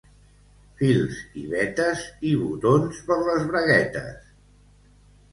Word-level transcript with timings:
—Fils 0.77 1.17
i 1.41 1.43
vetes 1.51 1.99
i 2.29 2.31
botons 2.43 3.01
per 3.11 3.17
les 3.27 3.45
braguetes. 3.51 4.17